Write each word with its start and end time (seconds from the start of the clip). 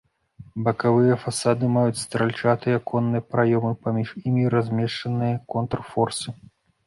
Бакавыя 0.67 1.15
фасады 1.23 1.65
маюць 1.73 1.99
стральчатыя 2.05 2.79
аконныя 2.81 3.23
праёмы, 3.35 3.71
паміж 3.87 4.09
імі 4.31 4.43
размешчаныя 4.57 5.35
контрфорсы. 5.55 6.27